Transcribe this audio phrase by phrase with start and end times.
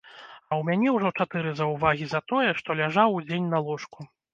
[0.49, 4.13] А ў мяне ўжо чатыры заўвагі за тое, што ляжаў удзень на ложку.